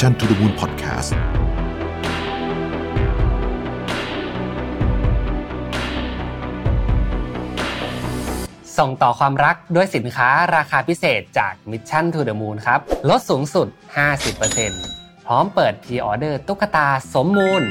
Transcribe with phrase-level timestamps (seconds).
[0.00, 1.10] Mission to the Moon Podcast
[8.78, 13.68] ส่งต่อความรักด้วยสินค้าราคาพิเศษจาก Mission to the Moon ครับ ลดสูงสุด
[14.46, 17.62] 50%พร้อมเปิด pre-order ตุ๊กตาสมมูล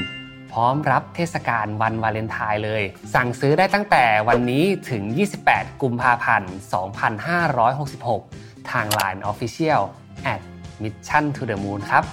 [0.52, 2.82] พร้อมรับเทศกาลวันวาเลนไทน์เลย
[3.14, 5.02] สั่งซื้อได้ตั้งแต่วันนี้ถึง
[5.42, 6.52] 28 กุมภาพันธ์
[7.80, 9.82] 2566 ทาง Line Official
[10.34, 10.40] at
[10.82, 12.04] Mission to the Moon ครับ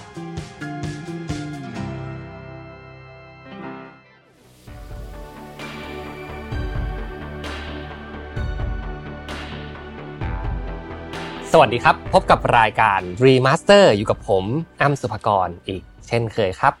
[11.52, 14.44] สวัสดีครับ พบกับรายการ Remaster อยู่กับผม
[14.80, 16.74] อ้ำสุภกรอีกเช่นเคยครับ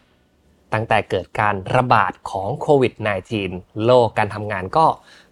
[0.72, 2.94] ตั้งแต่เกิดการระบาดของโควิด
[3.38, 4.86] -19 โลกการทำงานก็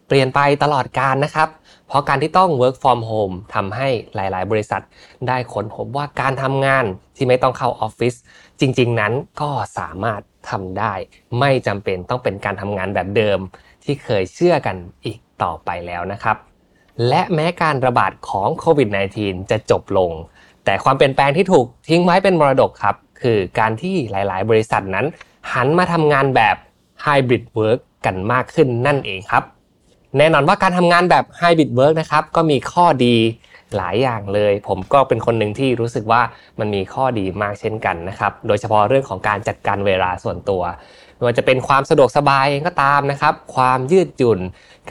[0.08, 1.48] เปลี่ยนไปตลอดการนะครับ
[1.88, 4.82] เพราะการที่ต้อง work from home ทำให้หลาย ๆ บริษัท
[5.28, 6.84] ได้ค้นพบว่าการทำงาน
[7.16, 8.14] ที่ไม่ต้องเข้าออฟฟิศ
[8.60, 10.20] จริง ๆ นั้นก็สามารถ
[10.50, 10.94] ทำได้
[11.40, 13.38] ไม่จำเป็นต้องเป็นการทำงานแบบเดิม
[13.84, 16.36] ที่เคยเชื่อกันอีกต่อไปแล้วนะครับ
[17.08, 18.88] และแม้การระบาดของโควิด
[19.20, 20.10] -19 จะจบลง
[20.64, 25.06] แต่ความเปลี่ยนแปลงที่ถูกทิ้งไว้เป็นมรดกครับ คือการที่หลาย ๆ บริษัทนั้น
[25.52, 26.56] หันมาทำงานแบบ
[27.04, 29.44] Hybrid Work กันมากขึ้นนั่นเองครับ
[30.18, 33.16] แน่นอนว่าการทำงานแบบ Hybrid Work นะครับก็มีข้อดี
[33.76, 36.22] หลายอย่างเลย ผมก็เป็นคนหนึ่งที่รู้สึกว่า
[36.58, 40.62] มันมีข้อดีมากเช่นกันนะครับ โดยเฉพาะเรื่องของการจัดการเวลาส่วนตัว
[41.14, 44.40] ไม่ว่าจะเป็นความสะดวกสบายก็ตามนะครับ ความยืดหยุ่น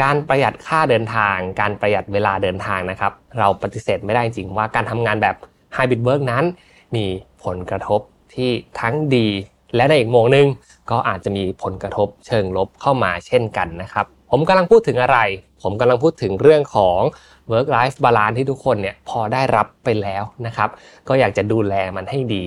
[0.02, 5.36] การประหยัดค่าเดินทาง การประหยัดเวลาเดินทางนะครับ เราปฏิเสธไม่ได้จริงว่าการทำงานแบบ
[5.76, 6.44] Hybrid Work นั้น
[6.96, 7.06] มี
[7.44, 8.00] ผลกระทบ
[8.36, 9.28] ที่ทั้งดี
[9.76, 10.48] และในอีกมุมหนึ่ง
[10.92, 15.20] ก็อาจจะมีผลกระทบเชิงลบเข้ามาเช่นกันนะครับ ผมกำลังพูดถึงอะไร
[15.64, 17.00] ผมกำลังพูดถึงเรื่องของ
[17.52, 20.70] work life balance ที่ทุกคนเนี่ยพอได้รับไปแล้วนะครับ
[21.08, 22.46] ก็อยากจะดูแลมันให้ดี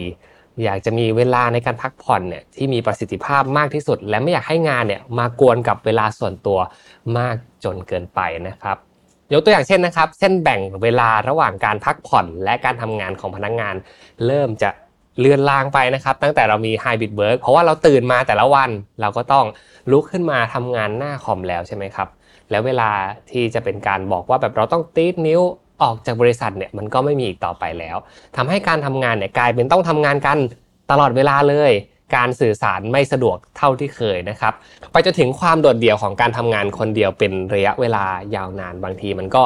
[0.64, 6.58] อยากจะมีเวลาในการพักผ่อนเนี่ยที่มีประสิทธิภาพมากที่สุด และไม่อยากให้งานเนี่ยมากวนกับเวลาส่วนตัว
[7.18, 8.76] มากจนเกินไปนะครับ
[9.32, 13.74] ยกตัวอย่างเช่นนะครับ เส้นแบ่งเวลาระหว่างการพักผ่อนและการทำงานของพนักงาน
[14.26, 14.70] เริ่มจะ
[15.20, 19.44] เลือนลางไปนะครับ ตั้งแต่เรามี Hybrid Work เพราะว่าเราตื่นมาแต่ละวันเราก็ต้อง
[19.90, 22.08] ลุกขึ้นมาทำงานหน้าคอมแล้วใช่ไหมครับ
[22.50, 22.90] แล้วเวลา
[23.30, 25.40] ที่จะเป็นการบอกว่าแบบเราต้องตีดนิ้ว
[25.82, 27.96] ออกจากบริษัทเนี่ยมันก็ไม่มีอีกต่อไปแล้ว
[28.36, 30.38] ทำให้การทำงานเนี่ยกลายเป็นต้องทำงานกัน
[30.90, 31.72] ตลอดเวลาเลย
[32.16, 34.54] การสื่อสารไม่สะดวกเท่าที่เคยนะครับ
[34.92, 38.04] ไปจนถึงความโดดเดี่ยวของการทำงานคนเดียวเป็นระยะเวลา
[38.36, 39.42] ยาวนานบางทีมันก็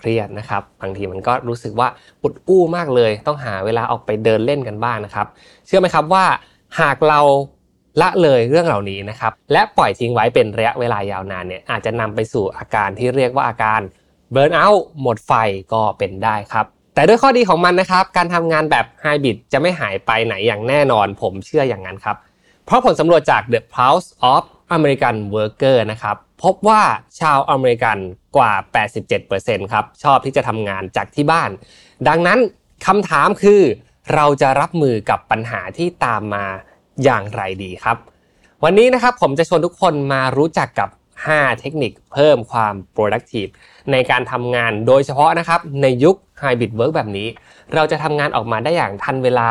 [0.00, 1.88] เครียดนะครับบางทีมันก็รู้สึกว่า
[2.22, 5.26] ปุดอู้มากเลย ต้องหาเวลาออกไปเดินเล่นกันบ้างนะครับ
[5.66, 6.24] เชื่อไหมครับว่า
[6.80, 7.20] หากเรา
[8.00, 13.80] ละเลยเรื่องเหล่านี้นะครับและปล่อยทิ้งไว้เป็นระยะเวลายาวนานเนี่ยอาจจะนำไปสู่อาการที่เรียกว่าอาการ
[14.32, 15.32] เบิร์นเอาท์หมดไฟ
[15.72, 22.16] ก็เป็นได้ครับแต่ด้วยข้อดีของมันนะครับ การทำงานแบบไฮบริดจะไม่หายไปไหนอย่างแน่นอน ผมเชื่ออย่างนั้นครับ
[22.66, 24.44] เพราะผลสำรวจจาก The Pulse of
[24.76, 26.82] American Worker นะครับ พบว่า
[27.20, 27.98] ชาวอเมริกัน
[28.36, 28.52] กว่า
[29.12, 31.50] 87%ครับชอบที่จะทำงานจากที่บ้าน
[32.08, 32.38] ดังนั้น
[32.86, 33.62] คำถามคือ
[34.14, 36.44] เราจะรับมือกับปัญหาที่ตามมา
[37.04, 37.96] อย่างไรดีครับ
[38.64, 40.88] วันนี้นะครับผมจะชวนทุกคนมารู้จักกับ
[41.24, 43.50] 5 เทคนิคเพิ่มความ productive
[43.92, 47.28] ในการทำงานโดยเฉพาะนะครับในยุค hybrid work แบบนี้
[47.74, 49.50] เราจะทำงานออกมาได้อย่างทันเวลา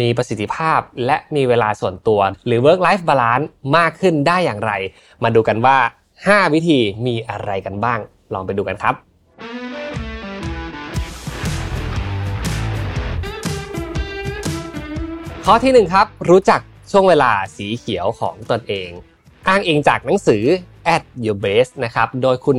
[0.00, 3.46] มีประสิทธิภาพ และมีเวลาส่วนตัว หรือ work life balance
[3.76, 4.72] มากขึ้นได้อย่างไร
[5.22, 5.78] มาดูกันว่า
[6.26, 7.98] 5 วิธีมีอะไรกันบ้าง
[8.34, 8.94] ลองไปดูกันครับ
[15.44, 18.90] ข้อที่ 1 ครับ รู้จักช่วงเวลาสีเขียวของตนเอง
[19.48, 20.44] อ้างอิงจากหนังสือ
[20.94, 22.58] at your best นะครับ โดยคุณ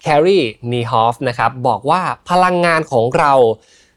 [0.00, 0.38] แครี
[0.72, 3.32] นีฮอฟนะครับ บอกว่าพลังงานของเรา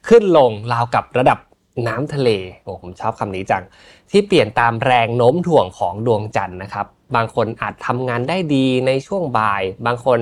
[0.08, 1.40] ขึ้นลงราวกับระดับ
[1.88, 2.30] น้ำทะเล
[2.64, 3.64] โอ้ผมชอบคำนี้จัง
[4.12, 10.20] ที่เปลี่ยนตามแรงโน้มถ่วงของดวงจันทร์นะครับ บางคนอาจทำงานได้ดีในช่วงบ่าย บางคน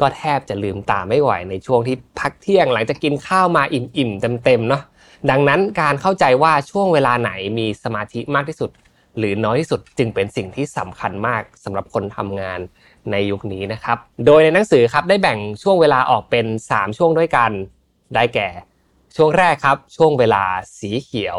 [0.00, 4.82] ก็แทบจะลืมตาไม่ไหวในช่วงที่พักเที่ยงหลังจากกินข้าวมาอิ่มๆเต็มๆเนาะ
[5.30, 8.70] ดังนั้นการเข้าใจว่าช่วงเวลาไหนมีสมาธิมากที่สุด
[9.18, 12.60] หรือน้อยที่สุดจึงเป็นสิ่งที่สำคัญมากสำหรับคนทำงาน
[13.10, 17.50] ในยุคนี้นะครับ โดยในหนังสือครับได้แบ่งช่วงเวลาออกเป็น 3 ช่วงด้วยกัน
[18.14, 18.48] ได้แก่
[19.16, 20.44] ช่วงแรกครับ ช่วงเวลา
[20.78, 21.38] สีเขียว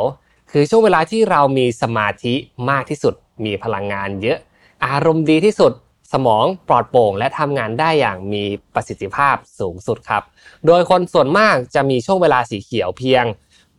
[0.52, 2.34] คือช่วงเวลาที่เรามีสมาธิ
[2.70, 3.14] มากที่สุด
[3.46, 4.38] มีพลังงานเยอะ
[4.86, 5.74] อารมณ์ดีที่สุด
[6.14, 8.44] สมองปลอดโปร่งและทำงานได้อย่างมี
[8.74, 10.24] ประสิทธิภาพสูงสุดครับ
[10.68, 13.26] โดยคนส่วนมากจะมีช่วงเวลาสีเขียวเพียง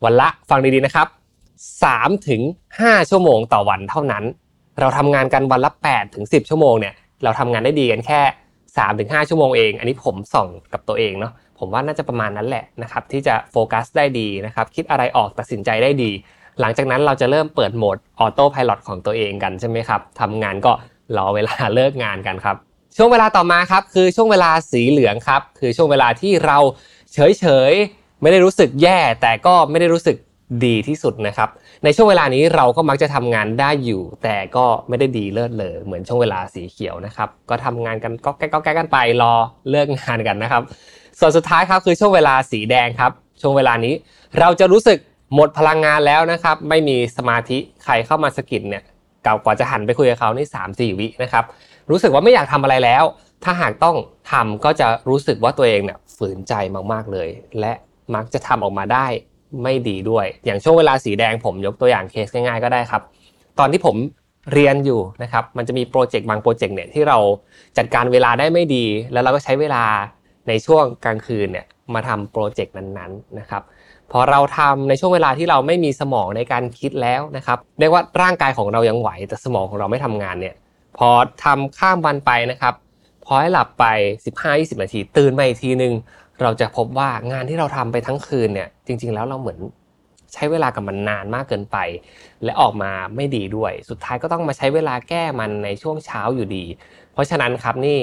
[0.04, 1.08] วันละฟังดีๆนะครับ
[1.66, 2.42] 3ถึง
[2.76, 4.24] 5ชั่วโมงต่อวันเท่านั้น
[4.80, 8.20] เราทำงานกันวันละ8ถึง10 ชั่วโมงเนี่ยเราทำงานได้ดีกันแค่
[8.76, 16.10] 3-5ชั่วโมงเอง อันนี้ผมส่องกับตัวเองเนาะผมว่าน่าจะประมาณนั้นแหละนะครับที่จะโฟกัสได้ดีนะครับคิดอะไรออกตัดสินใจได้ดี
[16.60, 20.72] หลังจากนั้นเราจะเริ่มเปิดโหมดออโต้พายロของตัวเองกันใช่ไหมครับทำงานก็
[21.16, 22.56] รอเวลาเลิกงานกันครับ
[22.96, 26.58] ช่วงเวลาต่อมาครับคือช่วงเวลาสีเหลืองครับ คือช่วงเวลาที่เรา
[27.14, 27.72] เฉยเฉย
[28.22, 30.16] ไม่ได้รู้สึกแย่ แต่ก็ไม่ได้รู้สึก
[30.64, 31.48] ดีที่สุดนะครับ
[31.84, 39.34] ในช่วงเวลานี้เราก็มักจะทำงานได้อยู่ แต่ก็ไม่ได้ดีเลิศเลยเหมือนช่วงเวลาสีเขียวนะครับ ก็ทำงานกันก็แก้ก็แก้กันไปรอ
[39.70, 40.62] เลิกงานกันนะครับ
[41.18, 43.94] ส่วนสุดท้ายครับคือช่วงเวลาสีแดงครับ ช่วงเวลานี้
[44.38, 44.98] เราจะรู้สึก
[45.34, 48.82] หมดพลังงานแล้วนะครับ ไม่มีสมาธิใครเข้ามาสกิดเนี่ย
[49.26, 51.44] ก่ากว่าจะหันไปคุยกับเขานี่สามสี่วินะครับ
[51.90, 53.04] รู้สึกว่าไม่อยากทำอะไรแล้ว
[53.44, 53.96] ถ้าหากต้อง
[54.32, 56.54] ทำก็จะรู้สึกว่าตัวเองเนี่ยฝืนใจ
[56.92, 57.28] มากๆเลย
[57.60, 57.72] และ
[58.14, 59.06] มักจะทำออกมาได้
[59.62, 63.02] ไม่ดีด้วย อย่างช่วงเวลาสีแดงผมยกตัวอย่างเคสง่ายๆก็ได้ครับ
[63.58, 63.96] ตอนที่ผม
[64.52, 67.18] เรียนอยู่นะครับ มันจะมีโปรเจกต์บางโปรเจกต์เนี่ยที่เรา
[67.78, 69.84] จัดการเวลาได้ไม่ดี แล้วเราก็ใช้เวลา
[70.48, 73.62] ในช่วงกลางคืนเนี่ยมาทำโปรเจกต์นั้นๆนะครับ
[74.12, 80.54] พอเราทำในช่วงเวลาที่เราไม่มีสมองในการคิดแล้วนะครับเรียกว่าร่างกายของเรายังไหว แต่สมองของเราไม่ทำงานเนี่ย
[80.98, 81.08] พอ
[81.44, 82.74] ทำข้ามวันไปนะครับ
[83.24, 83.84] พอให้หลับไป
[84.34, 85.92] 15-20 นาที ตื่นมาอีกทีนึง
[86.42, 89.58] เราจะพบว่างานที่เราทำไปทั้งคืนเนี่ยจริง ๆ แล้วเราเหมือน
[90.34, 91.76] ใช้เวลากับมันนานมากเกินไป
[92.44, 96.64] และออกมาไม่ดีด้วย สุดท้ายก็ต้องมาใช้เวลาแก้มันในช่วงเช้าอยู่ดี
[97.12, 97.98] เพราะฉะนั้นครับนี่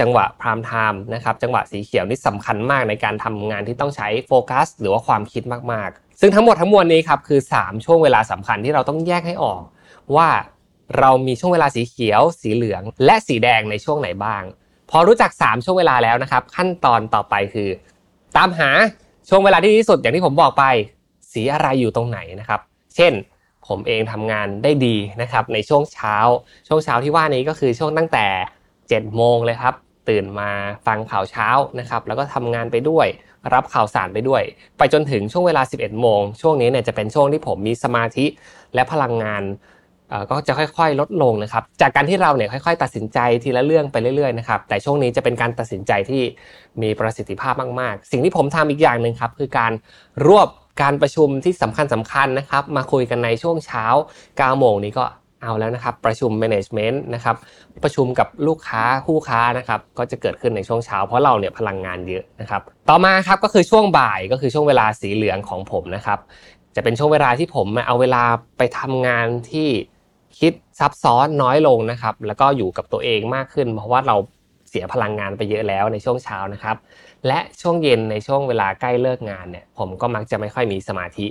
[0.00, 5.42] จังหวะพรามไทม์นะครับจังหวะสีเขียวนี่สำคัญมากในการทำงานที่ต้องใช้โฟกัส หรือว่าความคิด
[5.72, 9.62] มากๆ ซึ่งทั้งหมดทั้งมวลนี้ครับคือ 3 ช่วงเวลาสำคัญที่เราต้องแยกให้ออก
[10.16, 10.28] ว่า
[10.98, 14.42] เรามีช่วงเวลาสีเขียว สีเหลือง และสีแดงในช่วงไหนบ้าง
[14.90, 17.68] พอรู้จัก 3 ช่วงเวลาแล้วนะครับ ขั้นตอนต่อไปคือ
[18.36, 18.70] ตามหา
[19.28, 20.64] ช่วงเวลาที่ดีที่สุดอย่างที่ผมบอกไป
[21.32, 22.60] สีอะไรอยู่ตรงไหนนะครับ
[22.96, 23.12] เช่น
[23.68, 26.16] ผมเองทำงานได้ดีนะครับในช่วงเช้า
[26.68, 28.26] ช่วงเช้าที่ว่านี้ก็คือช่วงตั้งแต่
[28.90, 29.74] 7โมงเลยครับ
[30.08, 30.50] ตื่นมา
[30.86, 31.48] ฟังข่าวเช้า
[31.78, 33.06] นะครับ แล้วก็ทำงานไปด้วย
[33.54, 34.42] รับข่าวสารไปด้วย
[34.78, 38.26] ไปจนถึงช่วงเวลา 11 โมง ช่วงนี้เนี่ยจะเป็นช่วงที่ผมมีสมาธิ
[38.74, 39.42] และพลังงาน
[40.30, 46.22] ก็จะค่อยๆ ลดลงนะครับ จากการที่เราเนี่ยค่อยๆ ตัดสินใจทีละเรื่องไปเรื่อยๆนะครับ แต่ช่วงนี้จะเป็นการตัดสินใจที่
[46.82, 49.72] มีประสิทธิภาพมากๆ สิ่งที่ผมทำอีกอย่างหนึ่งครับคือการ
[50.26, 50.48] รวบ
[50.82, 53.84] การประชุมที่สำคัญสำคัญนะครับ มาคุยกันในช่วงเช้า
[54.22, 55.04] 9โมงนี้ก็
[55.42, 57.36] เอาแล้วนะครับ ประชุม management นะครับ
[57.84, 66.18] ประชุมกับลูกค้าคู่ค้านะครับ ก็จะเกิดขึ้นในช่วงเช้า เพราะเราเนี่ยพลังงานเยอะนะครับ ต่อมาครับก็คือช่วงบ่ายก็คือช่วงเวลาสีเหลืองของผมนะครับ
[66.76, 68.22] จะเป็นช่วงเวลาที่ผมเอาเวลา
[68.58, 69.68] ไปทำงานที่
[70.38, 74.16] คิดซับซ้อนน้อยลงนะครับ แล้วก็อยู่กับตัวเองมากขึ้น เพราะว่าเรา
[74.70, 76.76] เสียพลังงานไปเยอะแล้วในช่วงเช้านะครับ
[77.26, 81.26] และช่วงเย็นในช่วงเวลาใกล้เลิกงานเนี่ย ผมก็มักจะไม่ค่อยมีสมาธิ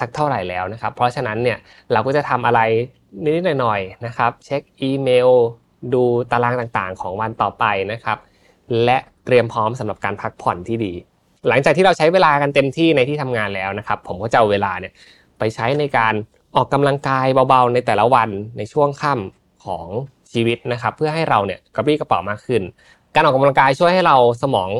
[0.00, 1.58] สักเท่าไหร่แล้วนะครับ เพราะฉะนั้นเนี่ย
[1.92, 2.60] เราก็จะทำอะไร
[3.22, 5.30] นิดๆหน่อยๆนะครับ เช็คอีเมล
[5.94, 8.18] ดูตารางต่างๆ ของวันต่อไปนะครับ
[8.84, 10.92] และเตรียมพร้อมสำหรับการพักผ่อนที่ดี
[11.48, 14.92] หลังจากที่เราใช้เวลากันเต็มที่ในที่ทำงานแล้วนะครับ ผมก็จะเอาเวลาเนี่ย
[15.38, 16.14] ไปใช้ในการ
[16.56, 18.28] ออกกำลังกายเบาๆ ในแต่ละวัน
[18.58, 19.86] ในช่วงค่ำของ
[20.32, 22.62] ชีวิตนะครับ เพื่อให้เราเนี่ยกระปรี้กระเป๋ามากขึ้น
[23.14, 24.70] การออกกำลังกายช่วยให้เราสมอง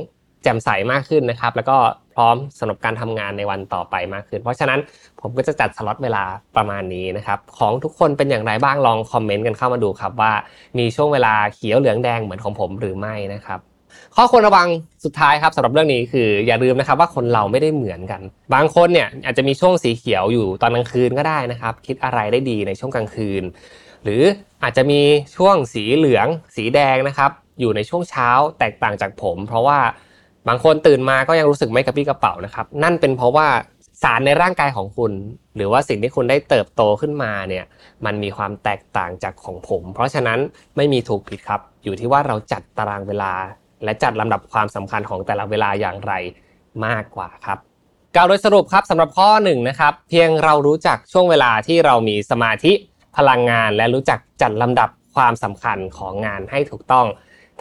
[0.43, 1.77] แจ่มใสมากขึ้นนะครับ แล้วก็
[2.17, 4.81] พร้อมสำหรับการทำงานในวันต่อไปมากขึ้น เพราะฉะนั้น
[5.21, 6.25] ผมก็จะจัดสล็อตเวลา
[6.57, 10.33] ประมาณนี้นะครับ ของทุกคนเป็นอย่างไรบ้างลองคอมเมนต์กันเข้ามาดูครับว่า
[10.79, 13.61] มีช่วงเวลาเขียวเหลืองแดงเหมือนของผมหรือไม่นะครับ
[14.17, 14.69] ข้อควรระวัง
[15.05, 18.21] สุดท้ายครับสำหรับเรื่องนี้คืออย่าลืมนะครับว่าคนเราไม่ได้เหมือนกัน
[18.55, 23.43] บางคนเนี่ยอาจจะมีช่วงสีเขียวอยู่ตอนกลางคืนก็ได้นะครับ คิดอะไรได้ดีในช่วงกลางคืน
[24.05, 24.23] หรือ
[24.63, 25.01] อาจจะมี
[25.37, 26.27] ช่วงสีเหลือง
[26.57, 29.79] สีแดงนะครับ อยู่ในช่วงเช้าแตกต่างจากผม เพราะว่า
[30.49, 33.49] บางคนตื่นมาก็ยังรู้สึกไม่กระปี้กระเป๋านะครับ นั่นเป็นเพราะว่า
[34.03, 35.13] สารในร่างกายของคุณ
[35.57, 37.65] หรือว่าสิ่งที่คุณได้เติบโตขึ้นมาเนี่ย
[38.05, 40.39] มันมีความแตกต่างจากของผม เพราะฉะนั้น
[40.77, 43.33] ไม่มีถูกผิดครับ อยู่ที่ว่าเราจัดตารางเวลา
[43.85, 46.13] และจัดลำดับความสำคัญของแต่ละเวลาอย่างไร
[46.87, 47.59] มากกว่าครับ
[48.15, 52.73] กล่าวโดยสรุปครับสำหรับข้อหนึ่งนะครับเพียงเรารู้จักช่วงเวลาที่เรามีสมาธิ
[53.17, 57.07] พลังงาน และรู้จักจัดลำดับความสำคัญของงานให้ถูกต้อง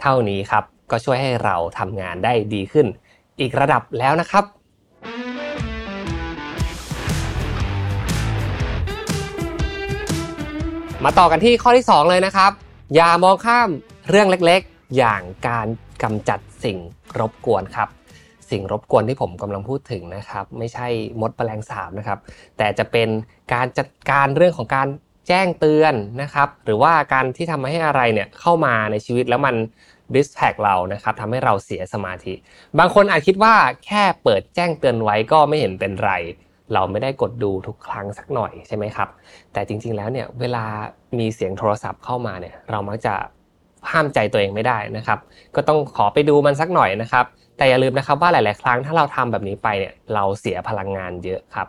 [0.00, 2.86] เท่านี้ครับ ก็ช่วยให้เราทำงานได้ดีขึ้น
[3.40, 4.44] อีกระดับแล้วนะครับ
[11.04, 12.52] มาต่อกันที่ข้อที่ 2 เลยนะครับ
[12.94, 13.68] อย่ามองข้าม
[14.08, 15.66] เรื่องเล็กๆ อย่างการ
[16.02, 16.78] กำจัดสิ่ง
[17.18, 17.88] รบกวนครับ
[18.50, 20.86] สิ่งรบกวนที่ผมกำลังพูดถึงนะครับ ไม่ใช่
[21.20, 22.18] มดแมลงสาบนะครับ
[22.56, 23.08] แต่จะเป็น
[23.52, 24.88] การจัดการเรื่องของการ
[25.28, 29.54] แจ้งเตือนนะครับ หรือว่าการที่ทำให้อะไรเนี่ยเข้ามาในชีวิตแล้วมัน
[30.14, 32.34] ดิสแท็กเรานะครับทำให้เราเสียสมาธิ
[32.78, 33.54] บางคนอาจคิดว่า
[33.86, 36.12] แค่เปิดแจ้งเตือนไว้ก็ไม่เห็นเป็นไร
[36.74, 39.08] เราไม่ได้กดดูทุกครั้งสักหน่อยใช่ไหมครับ
[39.52, 40.64] แต่จริง ๆ แล้วเนี่ยเวลา
[41.18, 43.14] มีเสียงโทรศัพท์เข้ามาเนี่ยเรามักจะ
[43.90, 45.18] ห้ามใจตัวเองไม่ได้นะครับ
[45.56, 47.24] ก็ต้องขอไปดูมันสักหน่อยนะครับ
[47.56, 51.68] แต่อย่าลืมนะครับว่าหลาย ๆ ครั้งถ้าเราทำแบบนี้ไปเนี่ยเราเสียพลังงานเยอะครับ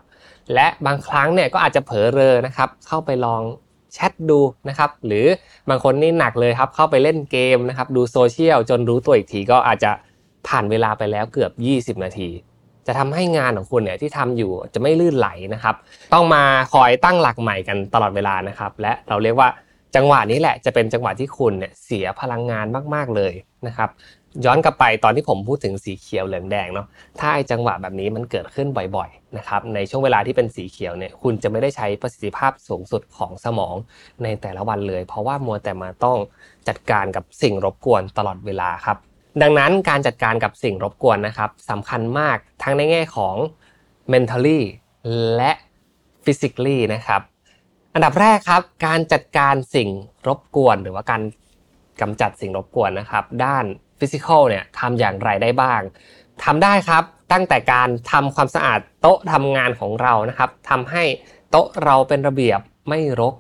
[0.54, 3.42] และบางครั้งเนี่ยก็อาจจะเผลอเรอนะครับ เข้าไปลอง
[3.98, 4.40] แชทดู
[4.70, 5.26] นะครับ หรือ
[5.70, 9.92] บางคนนี่หนักเลยครับ เข้าไปเล่นเกมนะครับ ดูโซเชียลจนรู้ตัวอีกทีก็อาจจะ
[10.48, 11.52] ผ่านเวลาไปแล้วเกือบ
[12.00, 12.30] 20 นาที
[12.88, 15.76] จะทำให้งานของคุณเนี่ยที่ทำอยู่จะไม่ลื่นไหลนะครับ
[16.14, 19.50] ต้องมาคอยตั้งหลักใหม่กันตลอดเวลานะครับ และเราเรียกว่า
[19.98, 23.34] จังหวะนี้แหละจะเป็นจังหวะที่คุณเนี่ยเสียพลังงานมาก ๆเลย
[23.68, 23.90] นะครับ
[24.46, 26.88] ย้อนกลับไปตอนที่ผมพูดถึงสีเขียวเหลืองแดงเนาะ
[27.20, 33.76] ถ้าไอ้จังหวะแบบนี้มันเกิดขึ้นบ่อยๆนะครับในช่วงเวลาที่เป็นสีเขียวเนี่ยคุณจะไม่ได้ใช้ประสิทธิภาพสูงสุดของสมอง
[34.24, 36.18] ในแต่ละวันเลย เพราะว่ามัวแต่มาต้อง
[36.68, 38.98] จัดการกับสิ่งรบกวนตลอดเวลาครับ
[39.42, 43.36] ดังนั้นการจัดการกับสิ่งรบกวนนะครับสำคัญมากทั้งในแง่ของ
[44.12, 44.60] mentally
[45.36, 45.52] และ
[46.26, 47.22] physically นะครับ
[47.98, 49.90] อันดับแรกครับ การจัดการสิ่ง
[50.28, 51.22] รบกวน หรือว่าการ
[52.02, 53.66] กำจัดสิ่งรบกวนนะครับ ด้าน
[54.00, 55.82] ฟิสิกอลเนี่ยทำอย่างไรได้บ้าง
[56.44, 61.04] ทำได้ครับตั้งแต่การทำความสะอาดโต๊ะทำงานของเรานะครับทำให้
[61.52, 63.34] โต๊ะเราเป็นระเบียบไม่รก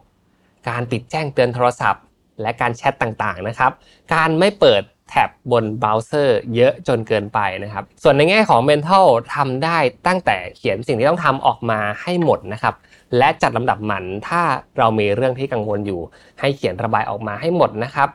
[0.69, 2.03] การปิดแจ้งเตือนโทรศัพท์
[2.41, 3.71] และการแชทต่างๆนะครับ
[4.13, 12.75] การไม่เปิดแท็บบนเบราว์เซอร์เยอะจนเกินไปนะครับ ส่วนในแง่ของ mental ทำได้ตั้งแต่เขียนสิ่งที่ต้องทำออกมาให้หมดนะครับ
[13.17, 14.41] และจัดลำดับมันถ้า
[14.77, 16.01] เรามีเรื่องที่กังวลอยู่
[16.39, 18.09] ให้เขียนระบายออกมาให้หมดนะครับ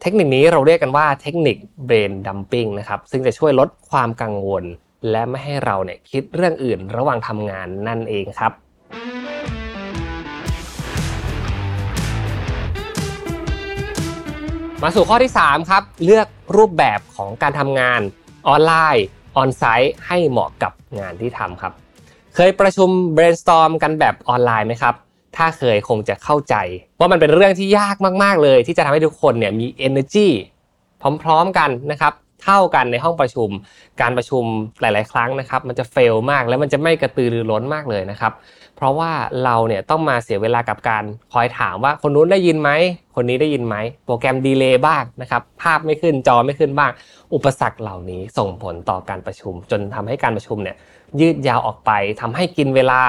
[0.00, 1.56] เทคนิคนี้เราเรียกกันว่าเทคนิค
[1.88, 4.64] brain dumping นะครับซึ่งจะช่วยลดความกังวล
[5.10, 8.52] และไม่ให้เราเนี่ยคิดเรื่องอื่นระหว่างทำงานนั่นเองครับ
[14.82, 18.00] มาสู่ข้อที่ 3 ครับ เลือกรูปแบบของการทำงาน
[18.48, 19.04] ออนไลน์
[19.36, 21.83] ออนไซต์ให้เหมาะกับงานที่ทำครับ
[22.36, 24.94] เคยประชุม brainstorm กันแบบออนไลน์ไหมครับ
[25.36, 26.54] ถ้าเคยคงจะเข้าใจ
[26.98, 30.28] ว่ามันเป็นเรื่องที่ยากมากๆเลย ที่จะทำให้ทุกคนเนี่ยมี energy
[31.22, 32.12] พร้อมๆกันนะครับ
[32.44, 33.48] เท่ากันในห้องประชุม
[34.00, 34.44] การประชุม
[34.80, 38.32] หลาย ๆ ครั้งนะครับ มันจะเฟลมากแล้วมันจะไม่กระตือรือร้นมากเลยนะครับ
[38.76, 39.12] เพราะว่า
[39.44, 42.70] เราเนี่ยต้องมาเสียเวลากับการคอยถามว่าคนนู้นได้ยินไหม
[43.16, 43.76] คนนี้ได้ยินไหม
[44.06, 46.90] โปรแกรมดีเลย์บ้างนะครับ ภาพไม่ขึ้นจอไม่ขึ้นบ้าง
[47.34, 50.76] อุปสรรคเหล่านี้ส่งผลต่อการประชุม จนทำให้การประชุมเนี่ย
[51.20, 51.90] ยืดยาวออกไป
[52.20, 53.02] ทำให้กินเวลา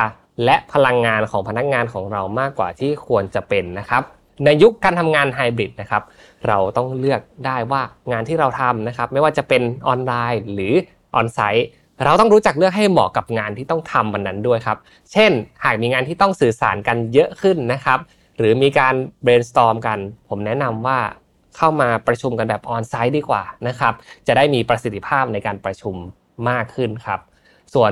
[0.45, 4.03] และพลังงานของพนักงานของเรามากกว่าที่ควรจะเป็นนะครับ
[4.45, 6.03] ในยุคการทำงานไฮบริดนะครับ
[6.47, 7.81] เราต้องเลือกได้ว่า
[8.11, 10.73] งานที่เราทำนะครับ ไม่ว่าจะเป็นออนไลน์หรือ
[11.15, 11.67] ออนไซต์
[12.03, 14.77] เราต้องรู้จักเลือกให้เหมาะกับงานที่ต้องทำวันนั้นด้วยครับ
[15.11, 15.31] เช่น
[15.63, 17.99] หากมีงานที่ต้องสื่อสารกันเยอะขึ้นนะครับ
[18.37, 18.95] หรือมีการ
[19.25, 20.99] brainstorm กัน ผมแนะนำว่า
[21.57, 23.93] เข้ามาประชุมกันแบบออนไซต์ดีกว่านะครับ
[24.27, 25.95] จะได้มีประสิทธิภาพในการประชุม
[26.49, 27.19] มากขึ้นครับ
[27.73, 27.91] ส่วน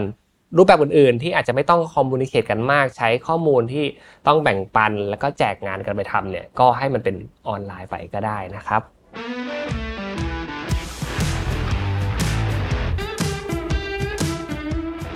[0.58, 3.86] รูปแบบอื่นๆ ที่อาจจะไม่ต้องคอมมูนิเคตกันมาก ใช้ข้อมูลที่
[4.28, 7.16] ต้องแบ่งปันแล้วก็แจกงานกันไปทำเนี่ยก็ให้มันเป็น
[7.48, 8.82] ออนไลน์ไปก็ได้นะครับ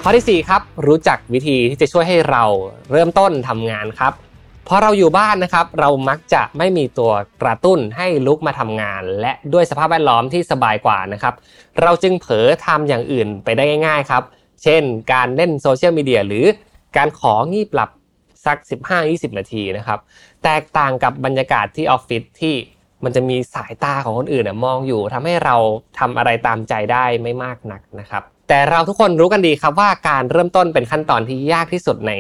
[0.02, 2.44] ข้อที่4ครับรู้จักวิธีที่จะช่วยให้เรา
[2.92, 4.14] เริ่มต้นทำงานครับ
[4.68, 7.12] พอเราอยู่บ้านนะครับ เรามักจะไม่มีตัว
[7.42, 11.34] กระตุ้นให้ลุกมาทำงาน และด้วยสภาพแวดล้อมที่สบายกว่านะครับ
[11.82, 14.24] เราจึงเผลอทำอย่างอื่นไปได้ง่าย ๆ ครับ
[14.64, 14.84] เช่น
[15.14, 16.46] การเล่นโซเชียลมีเดียหรือ
[16.98, 17.90] การของีบหลับ
[18.46, 18.58] สัก
[18.98, 20.00] 15-20 นาทีนะครับ
[20.44, 22.56] แตกต่างกับบรรยากาศที่ออฟฟิศที่
[23.04, 25.56] มันจะมีสายตาของคนอื่นมองอยู่ทำให้เรา
[26.00, 32.12] ทำอะไรตามใจได้ไม่มากนักนะครับ แต่เราทุกคนรู้กันดีครับว่าการเริ่มต้นเป็นขั้นตอนที่ยากที่สุดใน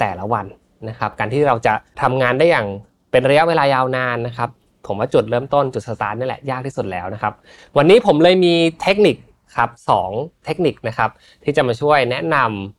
[0.00, 0.46] แต่ละวัน
[0.88, 2.66] นะครับ การที่เราจะทำงานได้อย่าง
[3.10, 4.50] เป็นระยะเวลายาวนานนะครับ
[4.86, 7.32] ผมว่าจุดเริ่มต้นจุดสตาร์ทนี่แหละยากที่สุดแล้วนะครับ
[7.76, 9.16] วันนี้ผมเลยมีเทคนิค
[9.56, 10.10] ครับสอง
[10.44, 11.10] เทคนิคนะครับ
[11.44, 12.36] ที่จะมาช่วยแนะน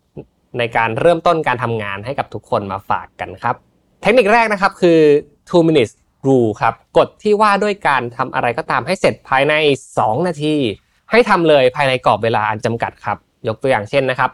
[0.08, 3.56] ำในการเริ่มต้นการทำงานให้กับทุกคนมาฝากกันครับ
[4.02, 5.00] เทคนิคแรกนะครับคือ
[5.50, 5.94] two minutes
[6.28, 9.54] rule ครับกฎที่ว่าด้วยการทำอะไรก็ตามให้เสร็จภายใน
[9.96, 10.56] 2 นาที
[11.12, 13.18] ให้ทำเลยภายในกรอบเวลาอันจำกัดครับ
[13.48, 14.32] ยกตัวอย่างเช่นนะครับ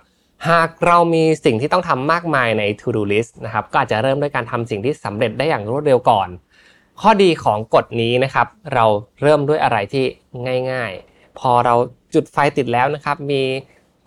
[0.50, 6.29] หากเรามีสิ่งที่ต้องทำมากมายใน to do list นะครับ ก็อาจจะเริ่มด้วยการทำสิ่งที่สำเร็จได้อย่างรวดเร็วก่อน
[7.01, 8.86] ข้อดีของกฎนี้นะครับ เรา
[9.21, 10.05] เริ่มด้วยอะไรที่
[10.71, 11.75] ง่าย ๆ พอเรา
[12.13, 13.41] จุดไฟติดแล้วนะครับ มี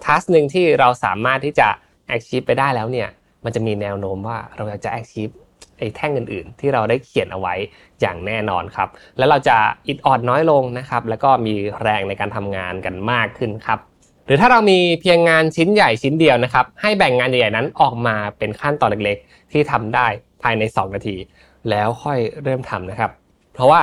[0.05, 1.69] ทัสหนึ่งที่เราสามารถที่จะ
[2.15, 3.09] achieve ไปได้แล้วเนี่ย
[3.45, 5.33] มันจะมีแนวโน้มว่าเราจะ achieve
[5.79, 7.55] ไอ้แท่งอื่นๆ ที่เราได้เขียนเอาไว้
[8.01, 9.57] อย่างแน่นอนครับ แล้วเราจะ
[9.89, 13.79] อิดออดน้อยลงนะครับ แล้วก็มีแรงในการทำงานกันมากขึ้นครับ
[14.27, 20.07] หรือถ้าเรามีเพียงงานชิ้นใหญ่ชิ้นเดียวนะครับ ให้แบ่งงานใหญ่ๆนั้นออกมาเป็นขั้นตอนเล็กๆ ที่ทำได้
[20.43, 21.17] ภายใน 2 นาที
[21.71, 23.11] แล้วค่อยเริ่มทำนะครับ
[23.55, 23.81] เพราะว่า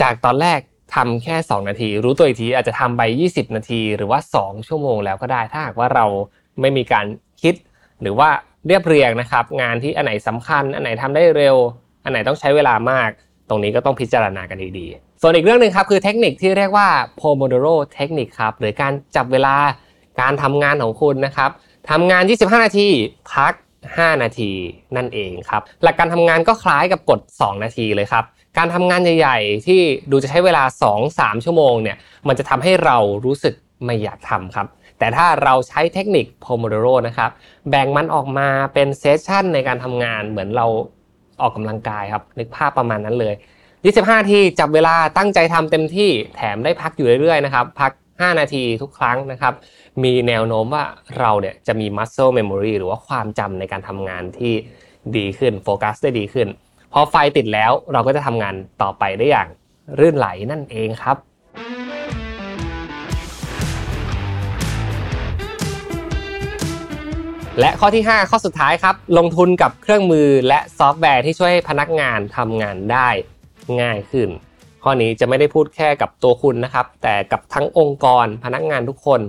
[0.00, 0.60] จากตอนแรก
[0.94, 6.04] ทำแค่ 2 นาที รู้ตัวอีกทีอาจจะทำไป 20 นาที หรือว่า 2 ชั่วโมงแล้วก็ได้ ถ้าหากว่าเรา
[6.60, 7.06] ไม่มีการ
[7.42, 7.54] คิด
[8.02, 8.28] หรือว่า
[8.66, 11.56] เรียบเรียงนะครับ งานที่อันไหนสำคัญ อันไหนทำได้เร็ว
[12.04, 13.08] อันไหนต้องใช้เวลามาก
[13.48, 16.88] ตรงนี้ก็ต้องพิจารณากันดีๆ ส่วนอีกเรื่องหนึ่งครับคือเทคนิคที่เรียกว่า
[17.20, 19.54] Pomodoro เทคนิคครับหรือการจับเวลา
[20.20, 21.50] การทำงานของคุณนะครับ
[21.90, 22.88] ทำงาน 25 นาที
[23.32, 23.52] พัก
[23.98, 24.50] 5 นาที
[24.96, 28.24] นั่นเองครับ หลักการทำงานก็คล้ายกับกด 2 นาทีเลยครับ
[28.58, 30.62] การทำงานใหญ่ๆ ที่ดูจะใช้เวลา
[31.04, 31.96] 2-3 ชั่วโมงเนี่ย
[32.28, 34.66] มันจะทำให้เรารู้สึกไม่อยากทำครับ
[34.98, 37.30] แต่ถ้าเราใช้เทคนิค Pomodoro นะครับ
[37.70, 40.66] แบ่งมันออกมาเป็นเซสชันในการทำงานเหมือนเรา
[41.42, 43.34] ออกกำลังกายครับ นึกภาพประมาณนั้นเลย
[43.82, 49.54] 25ทีจับเวลาตั้งใจทำเต็มที่แถมได้พักอยู่เรื่อยๆนะครับ พัก 5 นาทีทุกครั้งนะครับ
[50.02, 50.84] มีแนวโน้มว่า
[51.18, 54.52] เราเนี่ยจะมี muscle memory หรือว่าความจำในการทำงานที่
[55.16, 56.48] ดีขึ้นโฟกัสได้ดีขึ้น
[56.92, 59.48] พอไฟติดแล้วเราก็จะทำงานต่อไปได้อย่าง
[60.00, 61.16] รื่นไหลนั่นเองครับ
[67.60, 73.08] และข้อที่ 5 ข้อสุดท้ายครับ ลงทุนกับเครื่องมือและซอฟต์แวร์ที่ช่วยพนักงานทำงานได้
[73.80, 74.28] ง่ายขึ้น
[74.82, 79.20] ข้อนี้จะไม่ได้พูดแค่กับตัวคุณนะครับ แต่กับทั้งองค์กรพนักงานทุกคน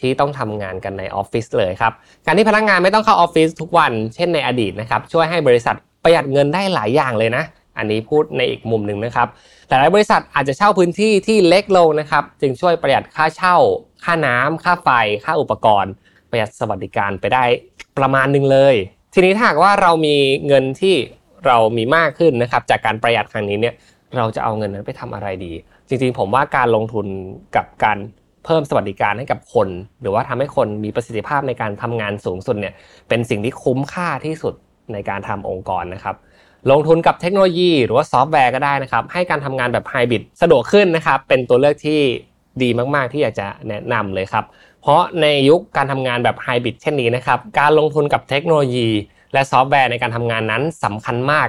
[0.00, 1.92] ที่ต้องทำงานกันในออฟฟิศเลยครับ
[2.26, 7.44] การที่พนักงานไม่ต้องเข้าออฟฟิศทุกวัน เช่นในอดีตนะครับ ช่วยให้บริษัทประหยัดเงินได้หลายอย่างเลยนะ
[7.78, 9.28] อันนี้พูดในอีกมุมหนึ่งนะครับ
[9.68, 13.56] แต่หลายบริษัทอาจจะเช่าพื้นที่ที่เล็กลงนะครับ จึงช่วยประหยัดค่าเช่า
[14.04, 14.88] ค่าน้ำค่าไฟ
[15.24, 15.92] ค่าอุปกรณ์
[16.30, 17.44] ประหยัดสวัสดิการไปได้
[17.98, 18.74] ประมาณหนึ่งเลย
[19.14, 20.94] ทีนี้ถ้าหากว่าเรามีเงินที่
[21.46, 23.74] เรามีมากขึ้นนะครับ จากการประหยัดครั้งนี้เนี่ย
[24.16, 25.52] เราจะเอาเงินนั้นไปทำอะไรดี
[25.88, 27.06] จริงๆ ผมว่าการลงทุน
[27.56, 27.98] กับการ
[28.46, 29.68] เพิ่มสวัสดิการให้กับคน
[30.00, 32.74] หรือว่าทำให้คนมีประสิทธิภาพในการทำงานสูงสุดเนี่ย
[33.08, 34.54] เป็นสิ่งที่คุ้มค่าที่สุด
[34.92, 36.16] ในการทำองค์กรนะครับ
[36.70, 42.00] ลงทุนกับเทคโนโลยีหรือว่าซอฟต์แวร์ก็ได้นะครับ ให้การทำงานแบบไฮบริดสะดวกขึ้นนะครับ เป็นตัวเลือกที่
[42.62, 44.44] ดีมากๆ ที่อยากจะแนะนำเลยครับ
[44.82, 48.88] เพราะในยุคการทำงานแบบไฮบริดเช่นนี้นะครับ การลงทุนกับเทคโนโลยี
[49.32, 51.48] และซอฟต์แวร์ในการทำงานนั้นสำคัญมาก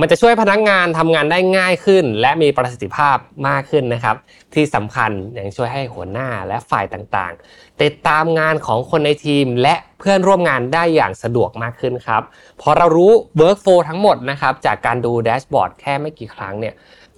[0.00, 3.16] มันจะช่วยพนักงานทำงานได้ง่ายขึ้น และมีประสิทธิภาพ
[3.48, 4.16] มากขึ้นนะครับ
[4.54, 12.22] ที่สำคัญยังช่วยให้หัวหน้าและฝ่ายต่างๆ ติดตามงานของคนในทีม และเพื่อนร่วมงานได้อย่างสะดวกมากขึ้นครับ
[12.60, 16.74] พอเรารู้ workflow ทั้งหมดนะครับจากการดูแดชบอร์ดแค่ไม่กี่ครั้งเนี่ย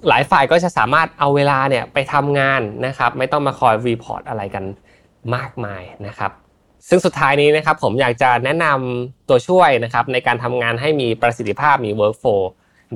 [0.08, 4.64] หลายฝ่ายก็จะสามารถเอาเวลาเนี่ยไปทำงานนะครับไม่ต้องมาคอยรีพอร์ตอะไรกัน
[5.34, 6.32] มากมายนะครับ
[6.88, 12.42] ซึ่งสุดท้ายนี้นะครับผมอยากจะแนะนำตัวช่วยนะครับในการทำงานให้มีประสิทธิภาพมี workflow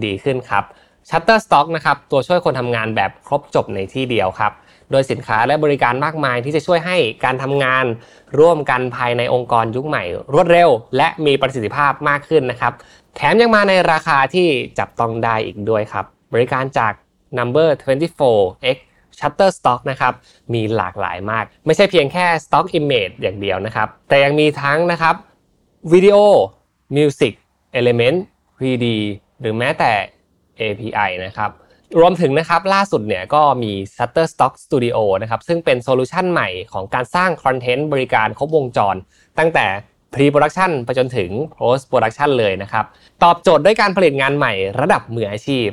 [0.04, 0.64] ดีขึ้นครับ
[1.10, 4.52] Shutterstock นะครับตัวช่วยคนทำงานแบบครบจบในที่เดียวครับ
[4.90, 7.84] โดยสินค้าและบริการมากมายที่จะช่วยให้การทำงาน
[8.38, 10.02] ร่วมกันภายในองค์กรยุคใหม่
[10.32, 12.72] รวดเร็ว และมีประสิทธิภาพมากขึ้นนะครับ
[13.16, 14.46] แถมยังมาในราคาที่
[14.78, 16.04] จับต้องได้อีกด้วยครับ
[16.34, 16.92] บริการจาก
[17.38, 17.68] Number
[18.20, 18.76] 24 X
[19.18, 20.12] Shutterstock นะครับ
[20.54, 25.14] มีหลากหลายมาก ไม่ใช่เพียงแค่ Stock Image อย่างเดียวนะครับ แต่ยังมีทั้งนะครับ
[25.92, 26.16] วิดีโอ
[26.96, 27.32] Music
[27.78, 28.18] Element
[28.58, 28.86] 3D
[29.44, 29.92] หรือแม้แต่
[30.60, 31.50] API นะครับ
[32.00, 38.96] รวมถึงนะครับล่าสุดเนี่ยก็มี Shutterstock Studio นะครับซึ่งเป็นโซลูชันใหม่ของการสร้างคอนเทนต์บริการครบวงจร
[39.38, 39.66] ตั้งแต่
[40.12, 42.84] Pre-Production ไปจนถึง Post-Production เลยนะครับ
[43.22, 45.68] ตอบโจทย์ด้วยการผลิตงานใหม่ระดับมืออาชีพ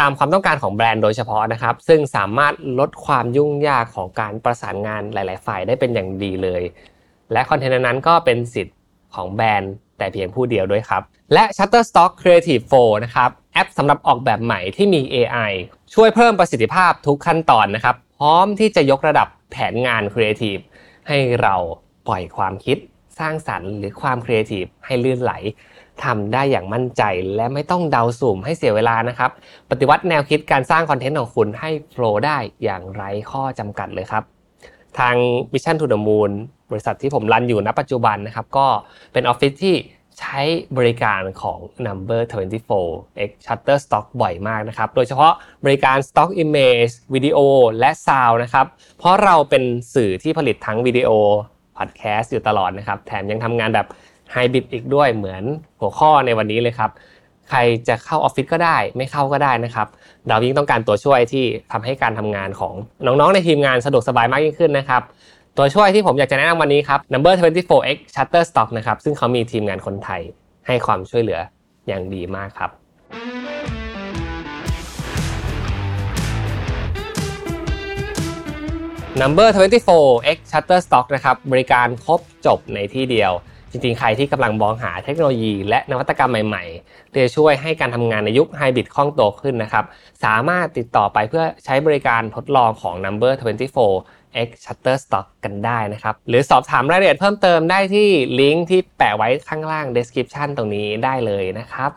[0.00, 6.62] ตามความต้องการของแบรนด์โดยเฉพาะนะครับ ซึ่งสามารถลดความยุ่งยากของการประสานงานหลาย ๆ ฝ่ายได้เป็นอย่างดีเลย
[7.32, 8.76] และคอนเทนต์นั้นก็เป็นสิทธิ์
[9.14, 15.52] ของแบรนด์ แต่เพียงผู้เดียวด้วยครับ และ Shutterstock Creative 4 นะครับ แอปสำหรับออกแบบใหม่ที่มี AI
[15.94, 20.62] ช่วยเพิ่มประสิทธิภาพทุกขั้นตอนนะครับ พร้อมที่จะยกระดับแผนงาน Creative
[21.08, 21.54] ให้เรา
[22.06, 22.78] ปล่อยความคิด
[23.18, 25.32] สร้างสรรค์หรือความ Creative ให้ลื่นไหล
[26.04, 27.02] ทำได้อย่างมั่นใจ
[27.36, 29.30] และไม่ต้องเดาสุ่มให้เสียเวลานะครับ
[29.70, 34.22] ปฏิวัติแนวคิดการสร้างคอนเทนต์ของคุณให้โฟล์ได้อย่างไร้ข้อจำกัดเลยครับ
[34.98, 35.16] ทาง
[35.52, 36.32] Mission to the Moon
[36.70, 38.66] บริษัทที่ผมรันอยู่ณปัจจุบันนะครับ ก็
[39.12, 39.76] เป็นออฟฟิศที่
[40.18, 40.40] ใช้
[40.78, 42.20] บริการของ Number
[42.72, 45.32] 24 X Shutterstock บ่อยมากนะครับ โดยเฉพาะ
[45.64, 47.38] บริการ Stock Image วิดีโอ
[47.78, 48.66] และ Sound นะครับ
[48.98, 49.62] เพราะเราเป็น
[49.94, 51.10] สื่อที่ผลิตทั้งวิดีโอ
[51.76, 53.86] พอดแคสต์อยู่ตลอดนะครับ แถมยังทำงานแบบ
[54.32, 55.42] ไฮบริดอีกด้วยเหมือน
[55.80, 56.90] หัวข้อในวันนี้เลยครับ
[57.50, 59.88] ใครจะเข้าออฟฟิศก็ได้ ไม่เข้าก็ได้นะครับ
[60.28, 62.74] เรายิ่งต้องการตัวช่วยที่ทำให้การทำงานของ
[63.06, 65.02] น้องๆในทีมงานสะดวกสบายมากยิ่งขึ้นนะครับ
[65.58, 70.20] ตัวช่วยที่ผมอยากจะแนะนำวันนี้ครับ Number 24X Shutterstock นะครับซึ่งเขามีทีมงานคนไทย
[70.66, 71.40] ให้ความช่วยเหลือ
[71.88, 72.70] อย่างดีมากครับ
[79.20, 83.32] Number 24X Shutterstock นะครับบริการครบจบในที่เดียว
[83.70, 89.84] จริงๆ ใครที่กำลังมองหาเทคโนโลยีและนวัตกรรมใหม่ๆที่จะช่วยให้การทำงานในยุคไฮบริดคล่องตัวขึ้นนะครับ
[90.24, 93.32] สามารถติดต่อไปเพื่อใช้บริการทดลองของ Number
[93.80, 94.15] 24
[94.46, 98.08] X Shutterstock กันได้นะครับ หรือสอบถามรายละเอียดเพิ่มเติมได้ที่
[98.40, 101.90] ลิงก์ที่แปะไว้ข้างล่าง description ตรงนี้ได้เลยนะครับ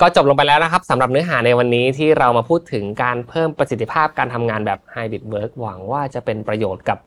[0.00, 6.98] ก็จบลงไปแล้วนะครับสำหรับเนื้อหาในวันนี้ที่เรามาพูดถึงการเพิ่มประสิทธิภาพการทำงานแบบ Hybrid Work หวังว่าจะเป็นประโยชน์กับ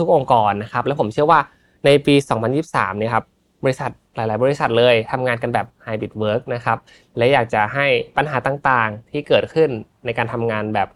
[0.00, 1.40] ทุกๆ องค์กรนะครับ และผมเชื่อว่า
[1.84, 2.14] ในปี
[2.56, 3.24] 2023 เนี่ยครับ
[3.64, 6.78] บริษัทหลาย ๆ บริษัทเลยทำงานกันแบบ Hybrid Work นะครับ
[7.16, 7.86] และอยากจะให้
[8.16, 9.70] ปัญหาต่างๆ ที่เกิดขึ้น
[10.04, 10.88] ในการทำงานแบบ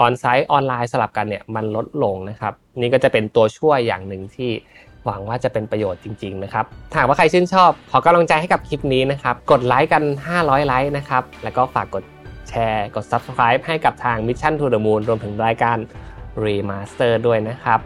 [0.00, 4.50] ออนไซต์ออนไลน์สลับกันเนี่ยมันลดลงนะครับ นี่ก็จะเป็นตัวช่วยอย่างหนึ่งที่
[5.04, 10.02] หวังว่าจะเป็นประโยชน์จริง ๆ นะครับถ้าว่าใครชื่นชอบ ขอกำลังใจให้กับคลิปนี้นะครับ กดไลค์กัน
[10.34, 12.04] 500 ไลค์นะครับ แล้วก็ฝากกด
[12.48, 15.76] แชร์ กด Subscribe ให้กับทาง Mission to the Moon รวมถึงรายการ
[16.44, 17.78] Remaster ด้วยนะครับ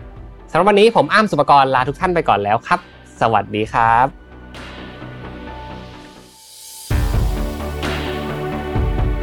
[0.51, 2.81] สำหรับวันนี้ผมอ้ามสุปกรณ์ลาทุกท่านไปก่อนแล้วครับ
[3.21, 4.07] สวัสดีครับ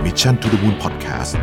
[0.03, 1.33] Mission to the Moon Podcast